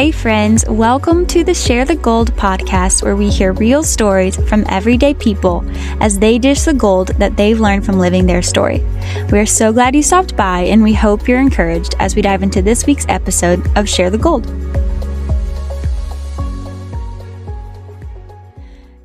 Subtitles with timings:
[0.00, 4.64] Hey, friends, welcome to the Share the Gold podcast, where we hear real stories from
[4.66, 5.62] everyday people
[6.00, 8.82] as they dish the gold that they've learned from living their story.
[9.30, 12.62] We're so glad you stopped by, and we hope you're encouraged as we dive into
[12.62, 14.46] this week's episode of Share the Gold.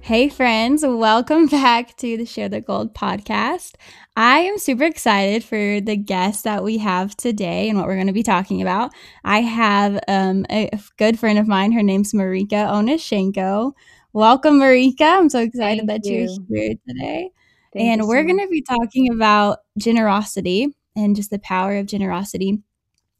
[0.05, 3.73] Hey, friends, welcome back to the Share the Gold podcast.
[4.16, 8.05] I am super excited for the guest that we have today and what we're going
[8.05, 8.91] to be talking about.
[9.23, 11.71] I have um, a good friend of mine.
[11.71, 13.71] Her name's Marika Onishenko.
[14.13, 15.17] Welcome, Marika.
[15.17, 16.25] I'm so excited Thank that you.
[16.25, 17.31] are here today.
[17.73, 21.88] Thank and we're so going to be talking about generosity and just the power of
[21.88, 22.59] generosity.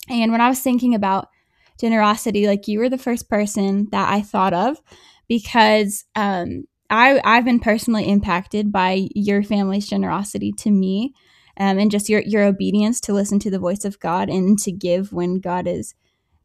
[0.08, 1.30] And when I was thinking about
[1.80, 4.80] generosity, like you were the first person that I thought of
[5.27, 11.14] because um, I I've been personally impacted by your family's generosity to me,
[11.58, 14.72] um, and just your your obedience to listen to the voice of God and to
[14.72, 15.96] give when God is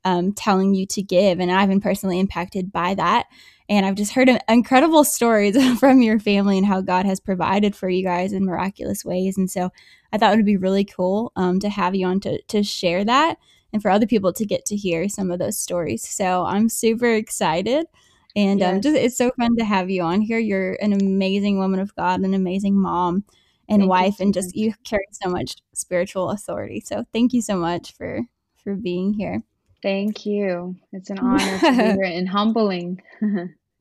[0.05, 1.41] um, telling you to give.
[1.41, 3.27] And I've been personally impacted by that.
[3.69, 7.89] And I've just heard incredible stories from your family and how God has provided for
[7.89, 9.39] you guys in miraculous ways.
[9.39, 9.71] And so
[10.13, 13.05] I thought it would be really cool um, to have you on to, to share
[13.05, 13.37] that
[13.73, 16.09] and for other people to get to hear some of those stories.
[16.09, 17.87] So I'm super excited.
[18.37, 18.75] And um, yes.
[18.75, 20.39] um, just it's so fun to have you on here.
[20.39, 23.25] You're an amazing woman of God, an amazing mom
[23.69, 26.81] and thank wife, and just you carry so much spiritual authority.
[26.81, 28.21] So thank you so much for
[28.63, 29.43] for being here.
[29.83, 30.77] Thank you.
[30.93, 33.01] It's an honor to be here and humbling.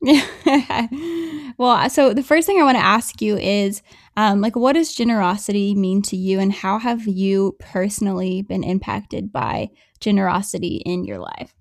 [0.02, 0.86] Yeah.
[1.58, 3.82] Well, so the first thing I want to ask you is,
[4.16, 9.30] um, like, what does generosity mean to you, and how have you personally been impacted
[9.30, 9.68] by
[10.00, 11.52] generosity in your life?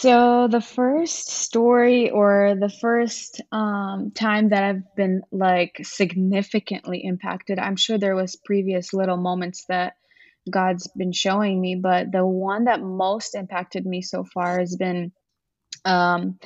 [0.00, 7.58] So the first story or the first um, time that I've been like significantly impacted,
[7.58, 9.94] I'm sure there was previous little moments that
[10.48, 15.10] God's been showing me, but the one that most impacted me so far has been
[15.84, 16.38] um,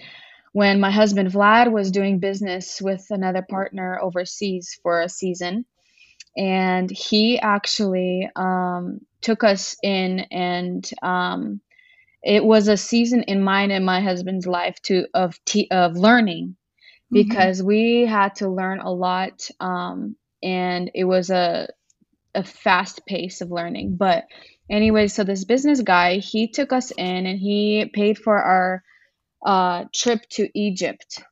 [0.54, 5.66] when my husband Vlad was doing business with another partner overseas for a season.
[6.38, 11.60] And he actually um, took us in and um,
[12.22, 16.48] it was a season in mine and my husband's life to of t- of learning
[16.48, 17.14] mm-hmm.
[17.14, 17.68] because mm-hmm.
[17.68, 21.68] we had to learn a lot um, and it was a
[22.34, 24.24] a fast pace of learning but
[24.70, 28.82] anyway so this business guy he took us in and he paid for our
[29.44, 31.22] uh, trip to egypt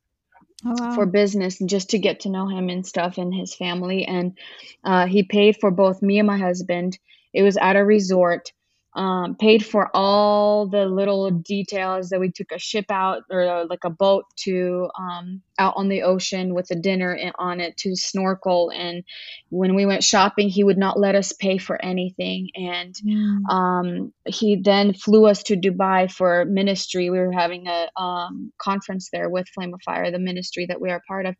[0.66, 0.94] oh, wow.
[0.94, 4.36] for business just to get to know him and stuff and his family and
[4.84, 6.98] uh, he paid for both me and my husband
[7.32, 8.52] it was at a resort
[8.94, 13.66] um, paid for all the little details that we took a ship out or uh,
[13.68, 17.94] like a boat to um, out on the ocean with a dinner on it to
[17.94, 19.04] snorkel and
[19.50, 23.48] when we went shopping he would not let us pay for anything and mm.
[23.50, 29.10] um, he then flew us to dubai for ministry we were having a um, conference
[29.12, 31.36] there with flame of fire the ministry that we are part of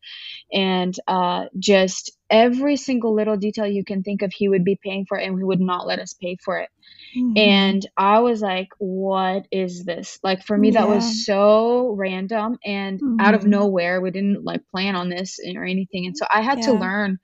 [0.52, 5.06] and uh, just every single little detail you can think of he would be paying
[5.08, 6.69] for it and he would not let us pay for it
[7.16, 7.32] Mm-hmm.
[7.37, 10.19] And I was like, what is this?
[10.22, 10.81] Like for me, yeah.
[10.81, 13.20] that was so random and mm-hmm.
[13.20, 13.50] out of mm-hmm.
[13.50, 14.00] nowhere.
[14.00, 16.06] We didn't like plan on this or anything.
[16.06, 16.66] And so I had yeah.
[16.66, 17.19] to learn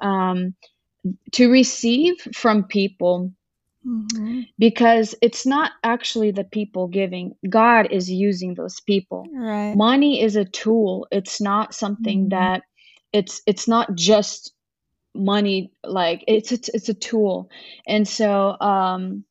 [0.00, 0.54] um,
[1.32, 3.32] to receive from people
[3.84, 4.42] Mm-hmm.
[4.60, 9.74] because it's not actually the people giving god is using those people right.
[9.74, 12.38] money is a tool it's not something mm-hmm.
[12.38, 12.62] that
[13.12, 14.54] it's it's not just
[15.16, 17.50] money like it's it's, it's a tool
[17.88, 19.24] and so um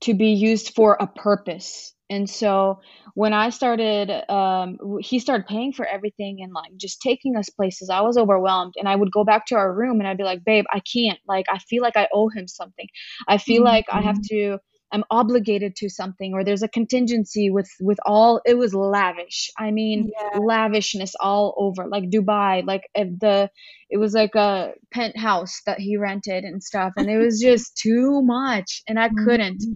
[0.00, 2.80] to be used for a purpose and so
[3.14, 7.90] when i started um he started paying for everything and like just taking us places
[7.90, 10.44] i was overwhelmed and i would go back to our room and i'd be like
[10.44, 12.86] babe i can't like i feel like i owe him something
[13.28, 13.68] i feel mm-hmm.
[13.68, 14.54] like i have mm-hmm.
[14.54, 14.58] to
[14.92, 19.50] I'm obligated to something or there's a contingency with with all it was lavish.
[19.58, 20.38] I mean yeah.
[20.38, 23.50] lavishness all over like Dubai like the
[23.90, 28.22] it was like a penthouse that he rented and stuff and it was just too
[28.22, 29.60] much and I couldn't.
[29.60, 29.72] Mm-hmm.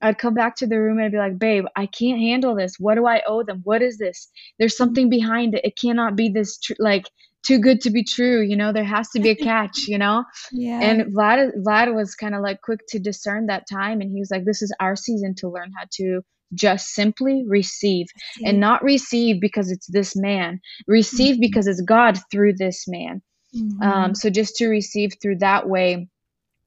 [0.00, 2.74] I'd come back to the room and I'd be like, babe, I can't handle this.
[2.78, 3.60] What do I owe them?
[3.64, 4.28] What is this?
[4.58, 5.64] There's something behind it.
[5.64, 7.06] It cannot be this tr- like
[7.42, 10.24] too good to be true you know there has to be a catch you know
[10.52, 14.18] yeah and vlad vlad was kind of like quick to discern that time and he
[14.18, 16.20] was like this is our season to learn how to
[16.54, 18.06] just simply receive
[18.44, 21.42] and not receive because it's this man receive mm-hmm.
[21.42, 23.22] because it's god through this man
[23.54, 23.82] mm-hmm.
[23.82, 26.08] um so just to receive through that way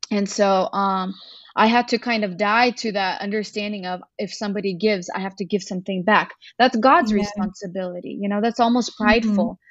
[0.10, 1.14] and so um
[1.56, 5.36] I had to kind of die to that understanding of if somebody gives, I have
[5.38, 6.34] to give something back.
[6.58, 7.20] That's God's yeah.
[7.20, 8.18] responsibility.
[8.20, 9.04] You know, that's almost mm-hmm.
[9.04, 9.46] prideful.
[9.46, 9.68] Mm-hmm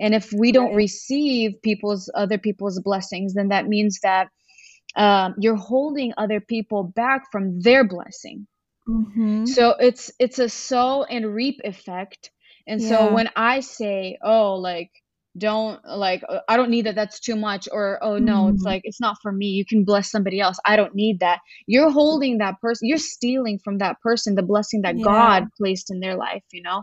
[0.00, 4.26] and if we don't receive people's other people's blessings then that means that
[4.96, 8.48] um, you're holding other people back from their blessing
[8.88, 9.46] Mm-hmm.
[9.46, 12.30] So it's it's a sow and reap effect.
[12.66, 14.90] And so when I say, "Oh, like
[15.38, 18.66] don't like uh, I don't need that that's too much," or "Oh no, it's Mhm.
[18.66, 19.46] like it's not for me.
[19.48, 20.58] You can bless somebody else.
[20.66, 24.82] I don't need that." You're holding that person, you're stealing from that person the blessing
[24.82, 25.02] that Yeah.
[25.02, 26.82] God placed in their life, you know?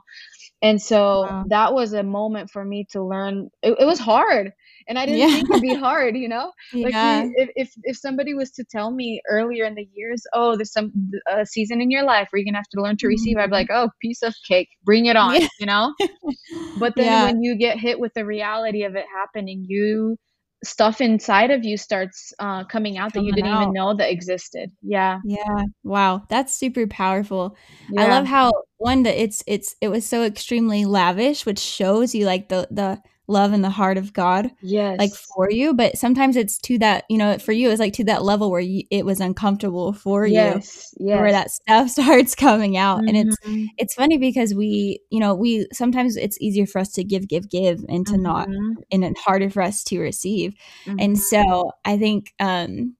[0.61, 1.45] And so Wow.
[1.45, 4.51] that was a moment for me to learn it, it was hard
[4.87, 5.29] and I didn't Yeah.
[5.31, 6.51] think it'd be hard, you know?
[6.83, 7.31] Like Yeah.
[7.35, 10.93] if if if somebody was to tell me earlier in the years, "Oh, there's some
[11.29, 13.53] a season in your life where you're gonna have to learn to receive," I'd be
[13.53, 13.57] Mhm.
[13.57, 14.69] like, "Oh, piece of cake.
[14.83, 15.47] Bring it on," Yeah.
[15.59, 15.93] you know?
[16.75, 20.17] But then when you get hit with the reality of it happening, you
[20.63, 24.71] stuff inside of you starts uh, coming out that you didn't even know that existed.
[24.81, 25.19] Yeah.
[25.25, 25.65] Yeah.
[25.83, 27.55] Wow, that's super powerful.
[27.97, 32.25] I love how one that it's it's it was so extremely lavish, which shows you
[32.25, 34.51] like the the love and the heart of God
[34.99, 38.03] like for you, but sometimes it's to that, you know, for you it's like to
[38.05, 40.93] that level where you, it was uncomfortable for you Yes.
[41.19, 43.67] where that stuff starts coming out and it's Mhm.
[43.77, 47.49] it's funny because we, you know, we sometimes it's easier for us to give give
[47.49, 48.75] give and to not Mhm.
[48.91, 50.53] and then harder for us to receive.
[50.99, 51.19] And Mhm.
[51.19, 52.95] so I think um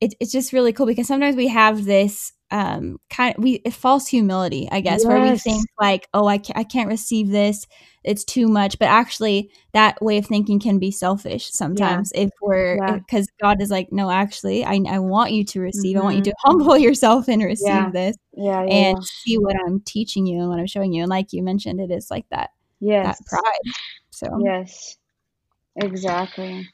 [0.00, 4.06] it, it's just really cool because sometimes we have this um kind of we false
[4.06, 7.66] humility i guess where we think like oh I, can't, I can't receive this
[8.06, 11.50] it's too much but actually that way of thinking can be selfish Yeah.
[11.52, 12.98] sometimes if we're Yeah.
[12.98, 16.22] because god is like no actually I, I want you to receive i want you
[16.22, 16.24] Mhm.
[16.26, 17.46] to humble yourself and Yeah.
[17.48, 19.02] receive this Yeah, yeah, and yeah.
[19.02, 21.90] see what i'm teaching you and what i'm showing you and like you mentioned it
[21.90, 22.50] is like that
[23.04, 23.72] that pride
[24.10, 24.96] so Yes.
[25.76, 26.66] Exactly.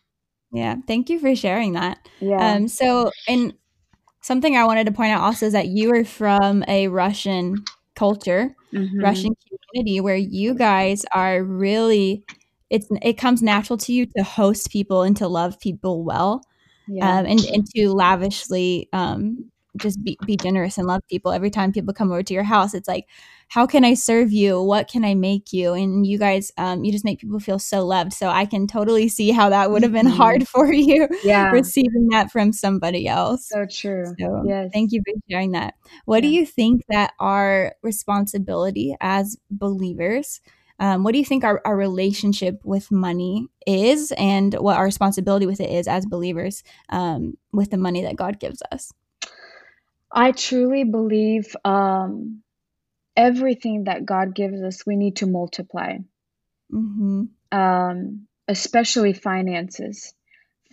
[0.53, 2.55] yeah thank you for sharing that Yeah.
[2.55, 3.55] um so and
[4.25, 7.57] something I wanted to point out also is that you are from a Russian
[7.95, 9.03] culture, Mhm.
[9.03, 9.35] Russian
[9.73, 12.25] community where you guys are really
[12.71, 16.43] it's it comes natural to you to host people and to love people well.
[16.87, 17.17] Yeah.
[17.19, 21.73] Um, and and to lavishly um just be, be generous and love people every time
[21.73, 23.07] people come over to your house it's like
[23.49, 26.93] how can i serve you what can i make you and you guys um, you
[26.93, 29.93] just make people feel so loved so i can totally see how that would have
[29.93, 30.11] been Mhm.
[30.17, 31.51] hard for you Yeah.
[31.53, 34.05] receiving that from somebody else So true.
[34.19, 34.71] so Yes.
[34.73, 35.75] thank you for sharing that.
[36.07, 40.41] What do you think that our responsibility as believers,
[40.79, 45.47] um, what do you think our, our relationship with money is and what our responsibility
[45.47, 48.93] with it is as believers um, with the money that God gives us?
[50.13, 52.43] I truly believe um,
[53.17, 55.99] everything that God gives us, we need to multiply,
[56.73, 57.23] Mm-hmm.
[57.53, 60.15] um, especially finances.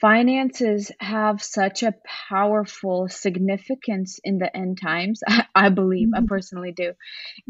[0.02, 1.96] Finances have such a
[2.30, 5.22] powerful significance in the end times.
[5.28, 6.28] I, I believe, I Mm-hmm.
[6.28, 6.94] personally do.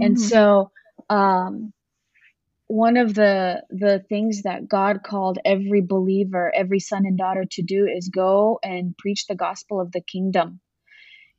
[0.01, 0.19] And Mm-hmm.
[0.19, 0.71] so,
[1.09, 1.73] um,
[2.67, 7.63] one of the the things that God called every believer, every son and daughter to
[7.63, 10.61] do is go and preach the gospel of the kingdom.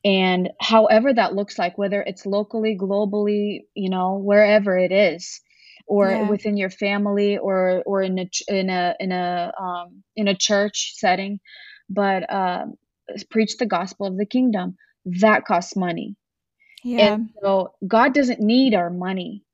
[0.04, 5.40] And however that looks like, whether it's locally, globally, you know, wherever it is,
[5.86, 6.22] or Yeah.
[6.24, 10.94] within your family, or or in a in a in a um, in a church
[10.96, 11.40] setting,
[11.90, 12.74] but um,
[13.30, 14.76] preach the gospel of the kingdom.
[15.06, 16.16] That costs money,
[16.82, 17.18] Yeah.
[17.18, 19.44] and so God doesn't need our money,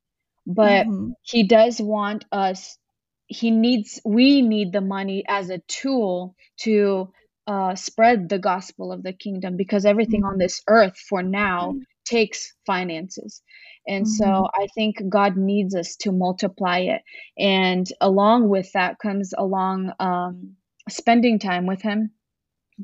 [0.47, 1.11] but Mm-hmm.
[1.23, 2.79] He does want us.
[3.27, 4.01] He needs.
[4.05, 7.13] We need the money as a tool to
[7.47, 12.55] uh, spread the gospel of the kingdom because everything on this earth for now takes
[12.67, 13.43] finances.
[13.87, 14.43] And Mm-hmm.
[14.47, 17.03] so I think God needs us to multiply it.
[17.39, 20.57] And along with that comes along um,
[20.89, 22.11] spending time with Him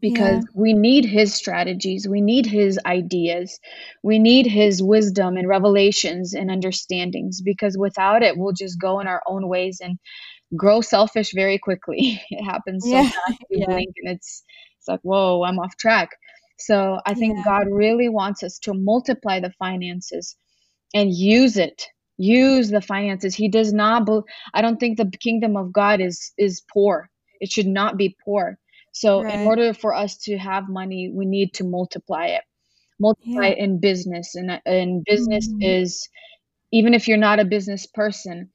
[0.00, 0.54] because Yeah.
[0.54, 3.58] we need His strategies, we need His ideas,
[4.02, 9.06] we need His wisdom and revelations and understandings because without it, we'll just go in
[9.06, 9.98] our own ways and
[10.56, 12.20] grow selfish very quickly.
[12.30, 13.02] It happens so Yeah.
[13.04, 13.40] fast.
[13.50, 13.66] You Yeah.
[13.66, 14.44] blink and it's
[14.78, 16.10] it's like, whoa, I'm off track.
[16.58, 17.42] So I think Yeah.
[17.44, 20.36] God really wants us to multiply the finances
[20.94, 21.86] and use it.
[22.18, 23.34] Use the finances.
[23.34, 24.06] He does not.
[24.06, 24.20] Be,
[24.54, 27.10] I don't think the kingdom of God is is poor.
[27.40, 28.58] It should not be poor.
[28.92, 32.42] So in order for us to have money, we need to multiply it.
[33.00, 33.52] Multiply Yeah.
[33.52, 35.60] it in business, and and business Mhm.
[35.60, 36.08] is
[36.72, 38.50] even if you're not a business person,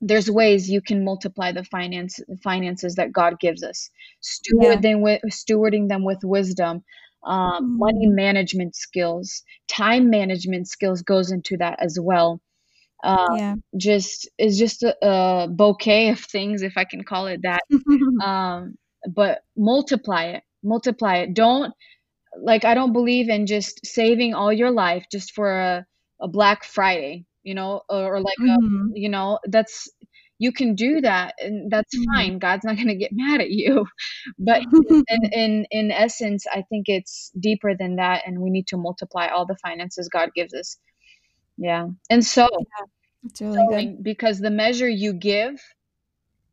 [0.00, 3.90] there's ways you can multiply the finance finances that God gives us.
[4.20, 4.96] Steward Yeah.
[5.02, 6.82] with stewarding them with wisdom,
[7.24, 8.14] um, money Mhm.
[8.14, 12.40] management skills, time management skills goes into that as well.
[13.04, 13.56] Uh, Yeah.
[13.76, 17.62] just is just a, a bouquet of things, if I can call it that.
[18.24, 18.76] Um,
[19.14, 21.34] but multiply it, multiply it.
[21.34, 21.72] Don't
[22.38, 25.86] like I don't believe in just saving all your life just for a,
[26.20, 28.92] a Black Friday, you know, or, or like a Mhm.
[28.94, 29.88] you know, that's
[30.38, 32.04] you can do that and that's Mhm.
[32.14, 33.84] fine god's not going to get mad at you
[34.38, 34.62] but
[35.08, 39.26] in, in in essence i think it's deeper than that and we need to multiply
[39.28, 40.78] all the finances god gives us
[41.58, 42.48] yeah and so
[43.24, 43.88] It's really good.
[44.02, 45.60] because the measure you give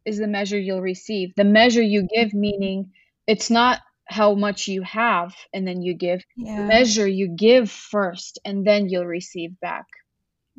[0.06, 2.92] is the measure you'll receive the measure you give meaning
[3.28, 6.70] it's not how much you have and then you give Yeah.
[6.70, 9.86] measure you give first and then you'll receive back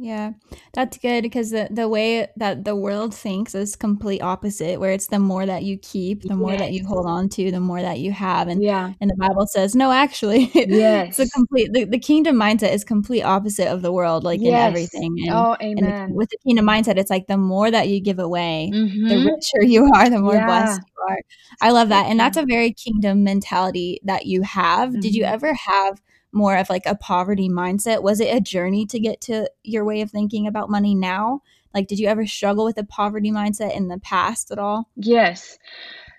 [0.01, 0.35] Yeah,
[0.75, 5.09] that's good because the the way that the world thinks is complete opposite, where it's
[5.09, 7.99] the more that you keep, the more that you hold on to, the more that
[7.99, 8.93] you have, and yeah.
[9.01, 11.19] and the Bible says no, actually, yes.
[11.19, 14.55] it's a complete the, the kingdom mindset is complete opposite of the world, like in
[14.55, 16.15] everything, and oh and the, amen.
[16.15, 19.27] with the kingdom mindset, it's like the more that you give away, the mm-hmm.
[19.27, 20.47] richer you are, the more yeah.
[20.47, 21.19] blessed you are.
[21.61, 24.93] I love that, and that's a very kingdom mentality that you have.
[25.01, 26.01] Did you hmm ever have?
[26.33, 28.03] More of like a poverty mindset?
[28.03, 31.43] Was it a journey to get to your way of thinking about money now?
[31.75, 34.89] Like, did you ever struggle with a poverty mindset in the past at all?
[34.97, 35.59] yes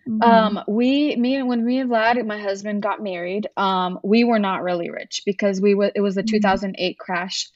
[0.06, 4.24] hmm Um, we, me and when me and Vlad, my husband, got married, um, we
[4.24, 7.50] were not really rich because we were, it was the hmm 2008 crash,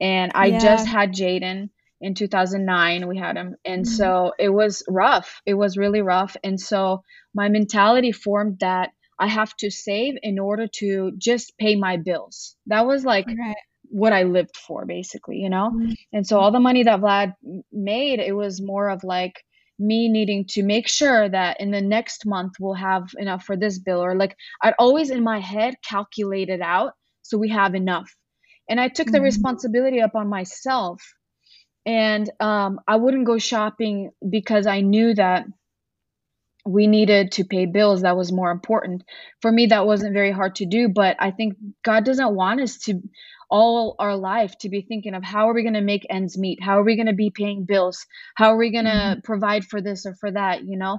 [0.00, 3.08] and I just had Jaden in 2009.
[3.08, 5.42] We had him, and hmm so it was rough.
[5.46, 7.02] It was really rough, and so
[7.34, 8.90] my mentality formed that
[9.20, 12.56] I have to save in order to just pay my bills.
[12.66, 13.56] That was like Right.
[13.90, 15.72] what I lived for, basically, you know?
[15.72, 15.94] Mhm.
[16.12, 17.34] And so all the money that Vlad
[17.72, 19.34] made, it was more of like
[19.78, 23.78] me needing to make sure that in the next month we'll have enough for this
[23.78, 28.10] bill, or like I'd always in my head calculate it out so we have enough.
[28.68, 29.22] And I took the Mhm.
[29.22, 31.02] responsibility upon myself.
[31.86, 35.46] And um, I wouldn't go shopping because I knew that
[36.66, 39.02] we needed to pay bills that was more important.
[39.40, 42.78] For me that wasn't very hard to do but i think god doesn't want us
[42.78, 43.00] to
[43.50, 46.62] all our life to be thinking of how are we going to make ends meet?
[46.62, 48.06] How are we going to be paying bills?
[48.36, 49.20] How are we going to mm-hmm.
[49.20, 50.98] provide for this or for that you know?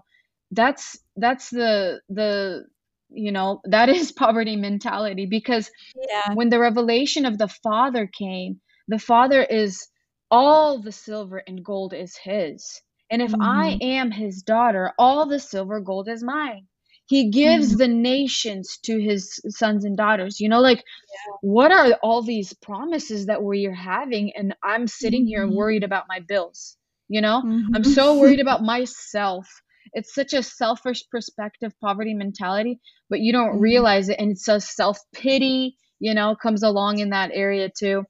[0.51, 2.65] That's that's the the
[3.10, 6.34] you know that is poverty mentality because Yeah.
[6.34, 9.88] when the revelation of the father came the father is
[10.30, 13.82] all the silver and gold is his and if i Mhm.
[13.82, 16.68] am his daughter all the silver gold is mine
[17.08, 17.77] he gives Mhm.
[17.77, 21.34] the nations to his sons and daughters you know like Yeah.
[21.41, 25.51] what are all these promises that we're having and i'm sitting here Mhm.
[25.51, 26.77] worried about my bills
[27.10, 27.86] you know i'm Mhm.
[27.86, 29.48] so worried about myself
[29.94, 33.60] it's such a selfish perspective poverty mentality but you don't Mhm.
[33.60, 38.03] realize it and it's a self-pity you know comes along in that area too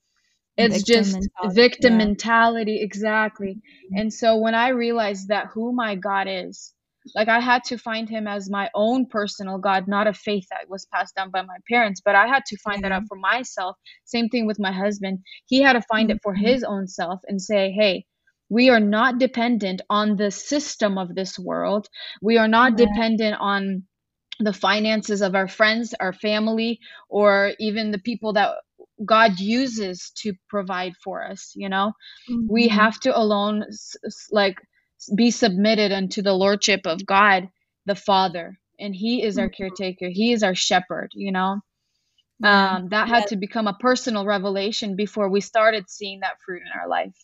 [0.61, 1.31] it's Victim just mentality.
[1.43, 1.97] victim Yeah.
[1.97, 3.59] mentality exactly
[3.91, 4.01] Mhm.
[4.01, 6.73] and so when i realized that who my god is
[7.15, 10.69] like i had to find him as my own personal god not a faith that
[10.69, 13.75] was passed down by my parents but i had to find that out for myself
[14.05, 16.35] same thing with my husband he had to find it for Mhm.
[16.35, 18.05] his own self and say hey
[18.49, 21.87] we are not dependent on the system of this world
[22.21, 22.77] we are not Right.
[22.77, 23.83] dependent on
[24.39, 28.55] the finances of our friends, our family, or even the people that
[29.05, 31.93] God uses to provide for us, you know?
[32.47, 32.69] We Mhm.
[32.69, 33.65] have to alone
[34.31, 34.57] like
[35.15, 37.49] be submitted unto the lordship of God
[37.85, 39.53] the Father, and he is our Mhm.
[39.57, 40.09] caretaker.
[40.09, 41.61] He is our shepherd, you know?
[42.39, 42.75] Yeah.
[42.75, 43.13] Um that Yeah.
[43.15, 47.15] had to become a personal revelation before we started seeing that fruit in our life.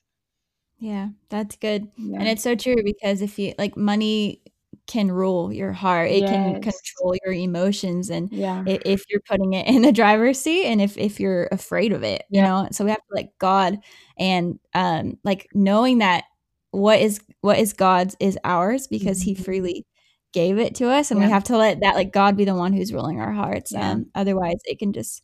[0.80, 1.92] Yeah, that's good.
[1.98, 4.42] And it's so true because if you like money
[4.86, 6.10] can rule your heart.
[6.12, 8.64] It can control your emotions and Yeah.
[8.66, 12.24] if you're putting it in the driver's seat and if if you're afraid of it,
[12.30, 12.68] you know.
[12.72, 13.80] So we have to let God
[14.18, 16.24] and um like knowing that
[16.72, 19.44] what is what is God's is ours because he Mhm.
[19.44, 19.86] freely
[20.34, 22.74] gave it to us and we have to let that like God be the one
[22.74, 23.72] who's ruling our hearts.
[23.72, 23.92] Yeah.
[23.92, 25.24] Um otherwise it can just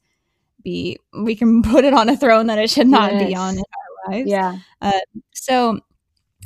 [0.63, 3.63] be we can put it on a throne that it should not be on in
[4.07, 4.29] our lives.
[4.29, 4.57] Yeah.
[4.81, 4.99] Uh,
[5.33, 5.79] so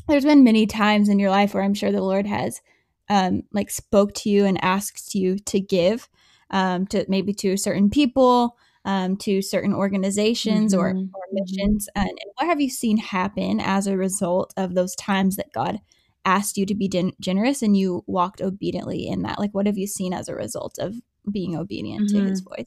[0.08, 2.62] there's been many times in your life where I'm sure the Lord has
[3.10, 6.10] um, like spoke to you and asked you to give
[6.50, 11.10] um, to maybe to certain people, um, to certain organizations or, Mhm.
[11.14, 11.34] or Mhm.
[11.34, 11.90] missions.
[11.96, 15.80] And, and what have you seen happen as a result of those times that God
[16.26, 19.40] asked you to be gen- generous and you walked obediently in that?
[19.40, 20.96] Like, what have you seen as a result of
[21.30, 22.66] being obedient to His voice?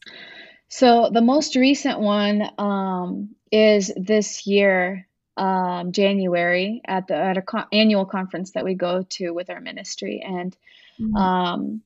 [0.68, 5.08] So the most recent one um, is this year,
[5.40, 9.60] um, January, at the at a con annual conference that we go to with our
[9.60, 10.56] ministry, and
[11.00, 11.16] Mhm.
[11.16, 11.82] um,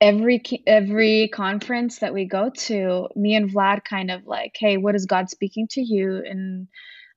[0.00, 4.94] every every conference that we go to, me and Vlad kind of like, hey, what
[4.94, 6.22] is God speaking to you?
[6.24, 6.68] And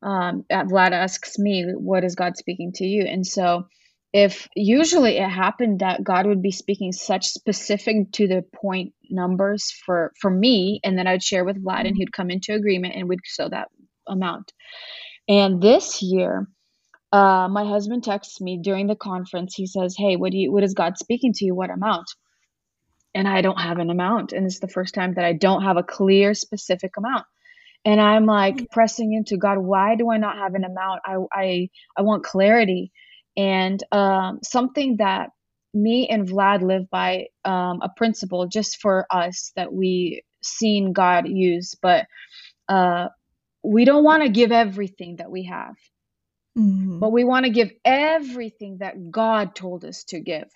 [0.02, 3.04] um, uh, Vlad asks me, what is God speaking to you?
[3.04, 3.68] And so,
[4.14, 9.72] if usually it happened that God would be speaking such specific to the point numbers
[9.86, 13.10] for for me, and then I'd share with Vlad, and he'd come into agreement, and
[13.10, 13.68] we'd sow that
[14.08, 14.54] amount.
[15.28, 16.48] And this year,
[17.12, 19.56] uh, my husband texts me during the conference.
[19.56, 20.52] He says, "Hey, what do you?
[20.52, 21.56] What is God speaking to you?
[21.56, 22.08] What amount?"
[23.16, 25.78] And I don't have an amount, and it's the first time that I don't have
[25.78, 27.26] a clear, specific amount.
[27.86, 29.58] And I'm like pressing into God.
[29.58, 31.02] Why do I not have an amount?
[31.06, 32.92] I I I want clarity,
[33.38, 35.32] and um, something that
[35.74, 41.28] me and Vlad live by um, a principle just for us that we seen God
[41.28, 42.06] use, but
[42.70, 43.10] uh,
[43.64, 45.76] we don't want to give everything that we have,
[46.58, 47.00] Mhm.
[47.00, 50.50] but we want to give everything that God told us to give.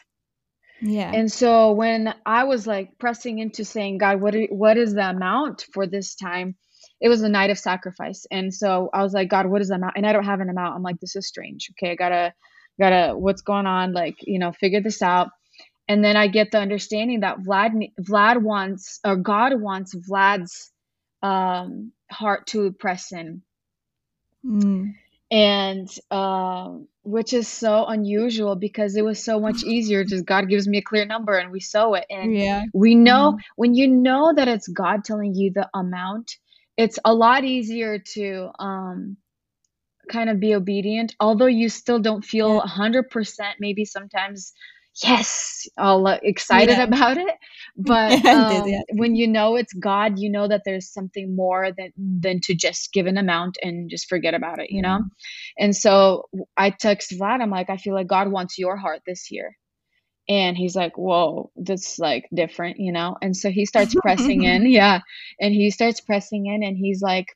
[0.82, 1.12] Yeah.
[1.14, 5.10] And so when I was like pressing into saying, God, what are, what is the
[5.10, 6.56] amount for this time?
[7.02, 8.26] It was a night of sacrifice.
[8.32, 9.94] And so I was like, God, what is the amount?
[9.98, 10.76] And I don't have an amount.
[10.76, 11.72] I'm like, this is strange.
[11.72, 12.34] Okay, I gotta
[12.80, 13.94] gotta what's going on?
[13.94, 15.30] Like, you know, figure this out.
[15.88, 20.72] And then I get the understanding that Vlad Vlad wants or God wants Vlad's
[21.24, 23.42] um heart to press in.
[24.46, 24.94] Mm.
[25.32, 30.68] and um, which is so unusual because it was so much easier just god gives
[30.68, 32.64] me a clear number and we sow it and Yeah.
[32.74, 33.40] we know Mhm.
[33.56, 36.38] when you know that it's god telling you the amount
[36.78, 39.18] it's a lot easier to um
[40.10, 42.60] kind of be obedient although you still don't feel Yeah.
[42.60, 44.54] 100% maybe sometimes
[45.04, 46.80] yes all uh, excited Yeah.
[46.80, 47.36] about it
[47.78, 48.88] but um, Enthusiastic.
[48.90, 52.94] when you know it's god you know that there's something more than than to just
[52.94, 55.02] give an amount and just forget about it you know
[55.58, 59.32] and so I text Vlad, I'm like, I feel like God wants your heart this
[59.32, 59.56] year.
[60.30, 63.18] And he's like, Whoa, that's like different, you know?
[63.22, 64.66] And so he starts pressing in.
[64.72, 65.02] Yeah.
[65.40, 67.28] And he starts pressing in and he's like,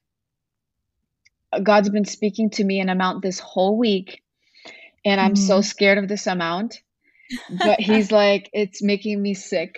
[1.63, 4.21] God's been speaking to me an amount this whole week.
[5.05, 5.61] And I'm so Mhm.
[5.61, 6.81] scared of this amount.
[7.63, 9.75] But he's like, It's making me sick.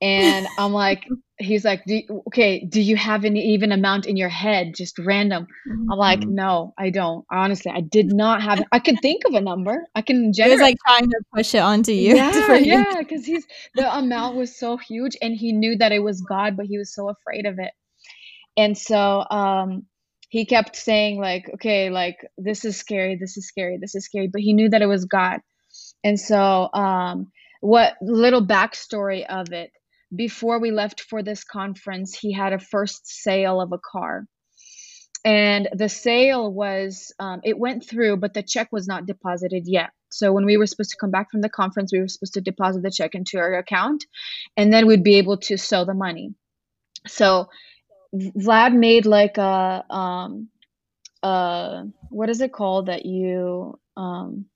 [0.00, 1.04] And I'm like,
[1.38, 5.46] He's like, do, okay, do you have an even amount in your head, just random?
[5.90, 6.28] I'm like, Mhm.
[6.34, 7.24] no, I don't.
[7.32, 8.62] Honestly, I did not have.
[8.72, 9.88] I can think of a number.
[9.94, 13.46] I can He was like trying to push it onto you Yeah, yeah, because he's
[13.74, 16.94] the amount was so huge, and he knew that it was God, but he was
[16.94, 17.72] so afraid of it.
[18.56, 19.86] And so, um,
[20.28, 24.28] he kept saying like, okay, like this is scary, this is scary, this is scary,
[24.28, 25.40] but he knew that it was God.
[26.04, 29.70] And so, um, what little backstory of it?
[30.14, 34.26] Before we left for this conference, he had a first sale of a car
[35.24, 39.90] and the sale was um, it went through but the check was not deposited yet
[40.10, 42.40] so when we were supposed to come back from the conference we were supposed to
[42.40, 44.04] deposit the check into our account
[44.56, 46.34] and then we'd be able to sell the money
[47.06, 47.48] so
[48.14, 50.48] vlad made like a um
[51.22, 54.46] uh what is it called that you um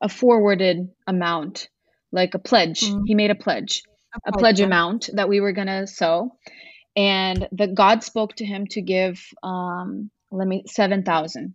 [0.00, 1.68] a forwarded amount
[2.12, 3.06] like a pledge Mm.
[3.06, 3.82] he made a pledge
[4.26, 4.66] a Okay, pledge yeah.
[4.66, 6.32] amount that we were gonna sow
[6.96, 11.54] and that God spoke to him to give um let me 7,000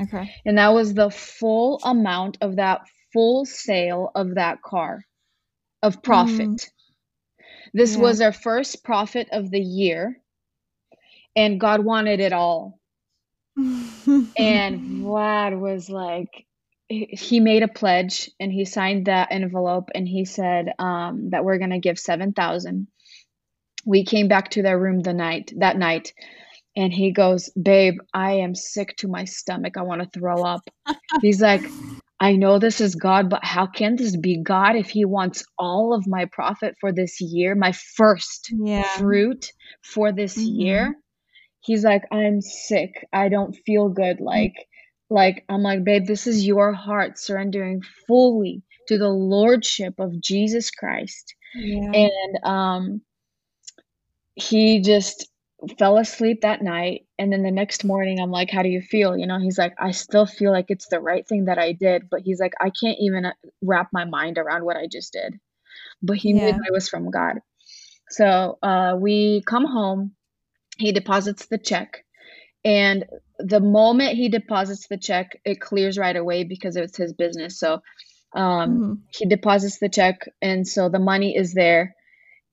[0.00, 0.30] Okay.
[0.46, 2.82] and that was the full amount of that
[3.12, 5.04] full sale of that car
[5.82, 6.60] of profit Mm.
[7.74, 7.96] this Yeah.
[7.96, 10.20] was our first profit of the year
[11.36, 12.80] and God wanted it all
[14.38, 16.45] and Vlad was like
[16.88, 21.58] he made a pledge and he signed that envelope and he said um, that we're
[21.58, 22.86] going to give 7,000
[23.84, 26.12] we came back to their room the night that night
[26.76, 29.76] and he goes babe i am sick to my stomach.
[29.76, 30.60] I want to throw up.
[31.22, 31.68] He's like
[32.20, 35.92] i know this is god but how can this be god if he wants all
[35.92, 38.82] of my profit for this year my first yeah.
[38.96, 40.60] fruit for this Mhm.
[40.60, 40.96] year?
[41.60, 43.06] He's like i'm sick.
[43.12, 44.20] I don't feel good.
[44.20, 44.54] Like
[45.10, 50.70] like i'm like babe this is your heart surrendering fully to the lordship of jesus
[50.70, 51.92] christ Yeah.
[51.92, 53.00] and um
[54.34, 55.28] he just
[55.78, 59.16] fell asleep that night and then the next morning i'm like how do you feel
[59.16, 62.08] you know he's like i still feel like it's the right thing that i did
[62.10, 65.34] but he's like i can't even uh, wrap my mind around what i just did
[66.02, 66.52] but he knew Yeah.
[66.52, 67.38] that it was from god
[68.10, 70.14] so uh, we come home
[70.78, 72.05] he deposits the check
[72.66, 73.06] and
[73.38, 77.80] the moment he deposits the check it clears right away because it's his business so
[78.34, 78.98] um, Mhm.
[79.16, 81.94] he deposits the check and so the money is there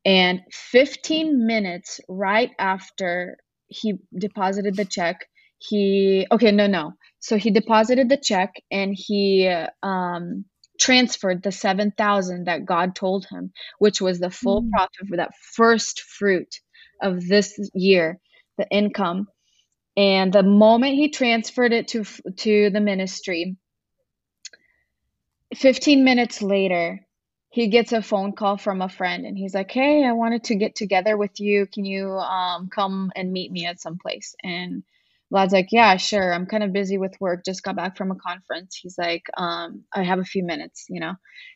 [0.06, 5.26] and 15 minutes right after he deposited the check
[5.60, 9.50] he okay no no so he deposited the check and he
[9.84, 10.46] um
[10.80, 14.72] transferred the 7000 that god told him which was the full Mm.
[14.74, 16.60] profit for that first fruit
[17.02, 18.20] of this year
[18.58, 19.28] the income
[19.96, 22.04] and the moment he transferred it to
[22.38, 23.56] to the ministry
[25.56, 27.06] 15 minutes later
[27.50, 30.56] he gets a phone call from a friend and he's like hey i wanted to
[30.56, 34.84] get together with you can you um, come and meet me at some place and
[35.32, 36.32] Vlad's like, yeah, sure.
[36.32, 37.44] I'm kind of busy with work.
[37.44, 38.76] Just got back from a conference.
[38.76, 41.14] He's like, um, I have a few minutes, you know.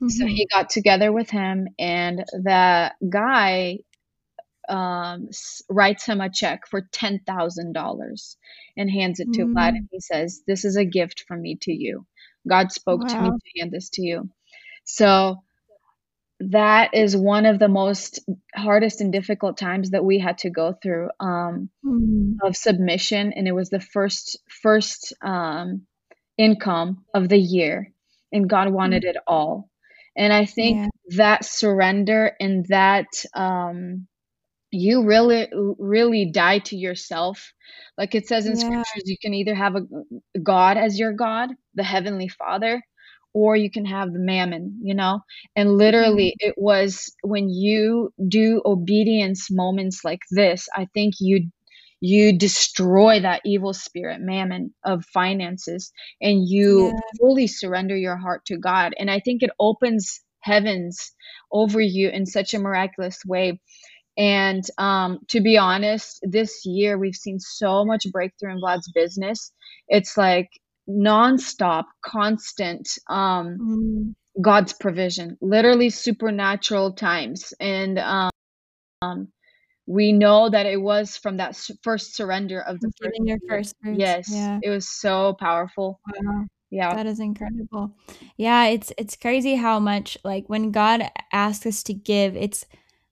[0.08, 0.28] So Mhm.
[0.28, 3.80] he got together with him, and the guy
[4.69, 5.30] um,
[5.69, 8.38] writes him a check for ten thousand dollars
[8.77, 9.89] and hands it to Vlad, and Mm.
[9.91, 12.06] he says, "This is a gift from me to you.
[12.47, 13.39] God spoke to me Wow.
[13.39, 14.30] to hand this to you."
[14.86, 15.43] So
[16.39, 18.19] that is one of the most
[18.56, 22.41] hardest and difficult times that we had to go through um, Mm.
[22.43, 25.88] of submission, and it was the first first um,
[26.38, 27.91] income of the year,
[28.32, 28.73] and God Mm.
[28.73, 29.69] wanted it all.
[30.15, 30.89] And I think Yeah.
[31.15, 34.08] that surrender and that um,
[34.71, 35.47] you really
[35.80, 37.53] really die to yourself.
[37.97, 38.58] Like it says in Yeah.
[38.58, 39.82] scriptures, you can either have a
[40.43, 42.82] God as your God, the heavenly Father,
[43.34, 45.21] or you can have the mammon, you know?
[45.56, 46.39] And literally mm-hmm.
[46.39, 51.49] it was when you do obedience moments like this, I think you
[51.99, 57.17] you destroy that evil spirit mammon of finances and you Yeah.
[57.19, 58.93] fully surrender your heart to God.
[58.99, 61.12] And I think it opens heavens
[61.51, 63.60] over you in such a miraculous way
[64.17, 69.51] and um, to be honest, this year we've seen so much breakthrough in Vlad's business.
[69.88, 70.49] It's like
[70.89, 74.15] nonstop, constant um, Mm.
[74.39, 77.53] God's provision, literally supernatural times.
[77.60, 79.27] And um,
[79.88, 83.99] we know that it was from that first surrender of the first your first fruits.
[83.99, 84.60] Yes, Yeah.
[84.62, 85.99] it was so powerful.
[86.06, 86.45] Wow.
[86.69, 86.93] Yeah.
[86.93, 87.95] That is incredible.
[88.36, 92.65] Yeah, it's it's crazy how much like when God asks us to give, it's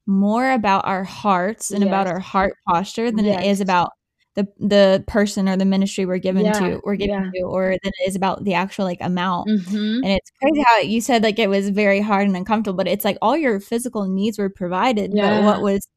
[0.07, 3.45] more about our hearts and about our heart posture than it Yes.
[3.45, 3.91] is about
[4.35, 6.51] the the person or the ministry we're given Yeah.
[6.59, 7.31] to we're given Yeah.
[7.39, 9.47] to or than it is about the actual like amount.
[9.47, 10.03] Mm-hmm.
[10.03, 13.05] And it's crazy how you said like it was very hard and uncomfortable, but it's
[13.05, 15.87] like all your physical needs were provided, but what was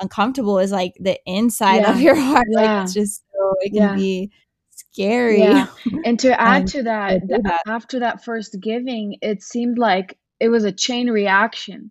[0.00, 2.46] uncomfortable is like the inside of your heart.
[2.54, 3.94] Like it's just so it can Yeah.
[3.96, 4.30] be
[4.70, 5.40] scary.
[5.40, 5.66] Yeah,
[6.04, 7.62] and to add Um, to to that, that.
[7.66, 11.90] after that first giving, it seemed like it was a chain reaction.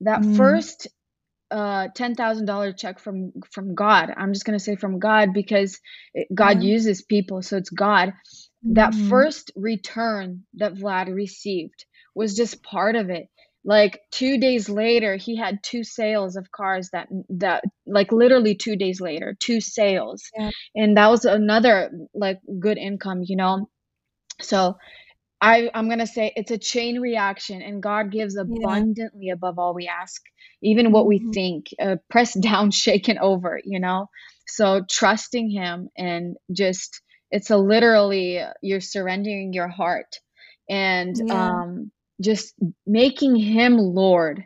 [0.00, 0.88] That Mm, first
[1.50, 4.12] uh $10,000 check from from God.
[4.16, 5.78] I'm just going to say from God because
[6.14, 6.68] it, God yeah.
[6.68, 8.12] uses people, so it's God.
[8.62, 9.08] That Mhm.
[9.08, 13.28] first return that Vlad received was just part of it.
[13.64, 18.76] Like 2 days later, he had 2 sales of cars that that like literally 2
[18.76, 20.22] days later, 2 sales.
[20.36, 20.50] Yeah.
[20.74, 23.68] And that was another like good income, you know.
[24.40, 24.76] So
[25.40, 28.84] I I'm gonna say it's a chain reaction, and God gives Yeah.
[28.84, 30.22] abundantly above all we ask,
[30.62, 31.34] even what we Mhm.
[31.34, 34.08] think, uh, pressed down, shaken over, you know?
[34.46, 40.16] So trusting Him and just it's a literally you're surrendering your heart
[40.70, 41.30] and Yeah.
[41.30, 42.54] um, just
[42.86, 44.44] making Him Lord,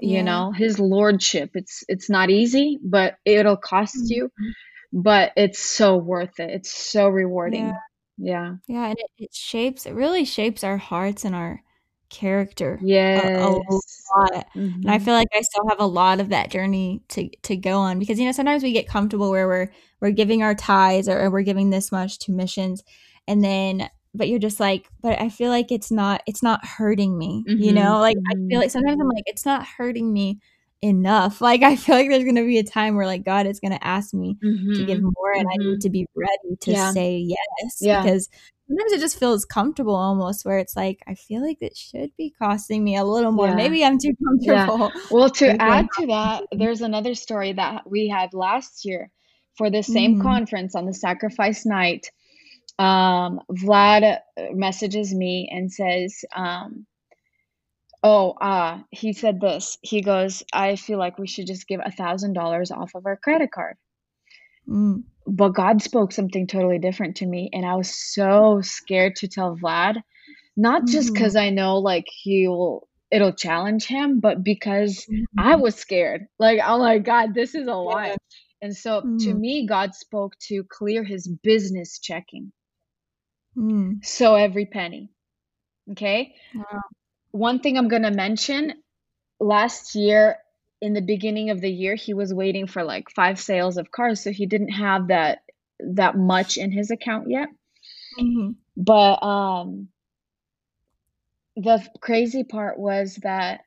[0.00, 0.24] you Yeah.
[0.24, 1.50] know, His lordship.
[1.54, 4.54] It's it's not easy, but it'll cost you, Mhm.
[4.92, 6.50] but it's so worth it.
[6.50, 7.08] It's so
[7.44, 7.72] Yeah.
[7.72, 7.82] rewarding.
[8.18, 8.56] Yeah.
[8.68, 11.62] Yeah, and it it shapes it really shapes our hearts and our
[12.10, 14.16] character a a Yes.
[14.16, 14.46] lot,
[14.84, 14.98] and I Mhm.
[14.98, 18.18] feel like I still have a lot of that journey to to go on because,
[18.18, 19.68] you know, sometimes we get comfortable where we're
[20.00, 22.82] we're giving our ties or or we're giving this much to missions,
[23.28, 27.16] and then but you're just like, "But I feel like it's not it's not hurting
[27.18, 27.72] me," you Mhm.
[27.72, 28.00] know?
[28.00, 28.62] Like, I feel Mhm.
[28.62, 30.40] like sometimes I'm like, "It's not hurting me
[30.82, 33.78] enough." Like, I feel like there's gonna be a time where, like, God is gonna
[33.82, 34.36] ask me
[34.74, 35.02] to give Mhm.
[35.02, 35.80] more, and I need Mhm.
[35.82, 36.92] to be ready to Yeah.
[36.92, 38.02] say yes Yeah.
[38.02, 38.28] because
[38.68, 42.30] sometimes it just feels comfortable almost where it's like, I feel like it should be
[42.38, 43.48] costing me a little more.
[43.48, 43.54] Yeah.
[43.54, 48.34] Maybe I'm too comfortable Well, to add to that, there's another story that we had
[48.34, 49.10] last year
[49.56, 50.22] for the same Mhm.
[50.22, 52.10] conference on the sacrifice night.
[52.78, 54.02] Um, Vlad
[54.36, 56.86] uh, messages me and says, um,
[58.06, 59.78] "Oh, uh, he said this.
[59.82, 63.16] He goes, I feel like we should just give a thousand dollars off of our
[63.16, 63.76] credit card."
[64.68, 65.04] Mm.
[65.26, 69.56] But God spoke something totally different to me, and I was so scared to tell
[69.56, 70.02] Vlad,
[70.56, 75.06] not just because I know like he'll it'll challenge him, but because
[75.38, 75.60] I Mhm.
[75.62, 76.26] was scared.
[76.38, 78.08] Like, I'm like, God, this is a lot.
[78.08, 78.16] Yeah.
[78.62, 79.40] And so to Mhm.
[79.40, 82.52] me, God spoke to clear his business checking.
[83.56, 84.00] Mm.
[84.02, 85.10] So every penny.
[85.92, 86.34] Okay.
[86.54, 86.80] Wow.
[87.36, 88.74] One thing I'm gonna mention
[89.40, 90.38] last year
[90.80, 94.22] in the beginning of the year, he was waiting for like five sales of cars,
[94.22, 95.40] so he didn't have that
[95.80, 97.48] that much in his account yet.
[98.18, 98.56] Mhm.
[98.76, 99.88] But um
[101.56, 103.62] the crazy part was that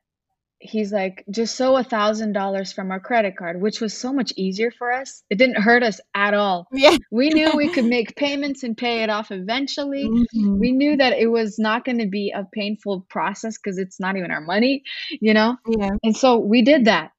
[0.59, 4.33] he's like, just sow a thousand dollars from our credit card, which was so much
[4.35, 5.23] easier for us.
[5.29, 6.67] It didn't hurt us at all.
[6.73, 6.95] Yeah.
[7.11, 10.07] We knew we could make payments and pay it off eventually.
[10.07, 10.59] Mhm.
[10.59, 14.15] We knew that it was not going to be a painful process because it's not
[14.17, 14.83] even our money,
[15.19, 15.57] you know?
[15.67, 15.91] Yeah.
[16.03, 17.11] And so we did that.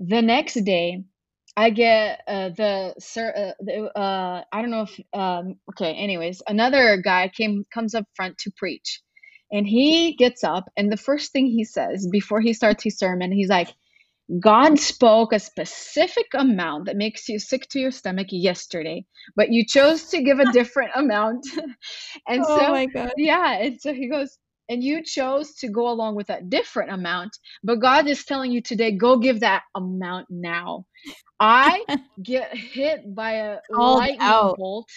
[0.00, 1.04] The next day,
[1.56, 3.32] I get uh, the sir.
[3.36, 5.00] Uh, the, uh, I don't know if.
[5.12, 5.92] Um, okay.
[5.94, 9.02] Anyways, another guy came comes up front to preach,
[9.52, 13.32] and he gets up, and the first thing he says before he starts his sermon,
[13.32, 13.68] he's like,
[14.40, 19.04] God spoke a specific amount that makes you sick to your stomach yesterday,
[19.36, 21.46] but you chose to give a different amount.
[22.28, 23.12] and Oh so, my God.
[23.16, 27.36] yeah, and so he goes, and you chose to go along with that different amount,
[27.64, 30.86] but God is telling you today, go give that amount now.
[31.40, 31.84] I
[32.22, 34.58] get hit by a Called lightning out.
[34.58, 34.90] bolt.